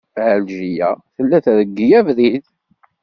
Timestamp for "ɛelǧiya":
0.25-0.89